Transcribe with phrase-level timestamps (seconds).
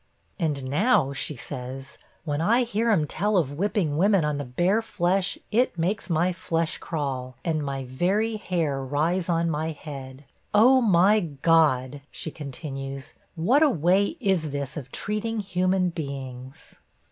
[0.39, 4.81] 'And now,' she says, 'when I hear 'em tell of whipping women on the bare
[4.81, 10.25] flesh, it makes my flesh crawl, and my very hair rise on my head!
[10.55, 10.81] Oh!
[10.81, 16.73] my God!' she continues, 'what a way is this of treating human beings?'